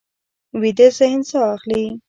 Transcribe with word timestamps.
ویده 0.61 0.87
ذهن 0.97 1.21
ساه 1.29 1.47
اخلي 1.55 1.83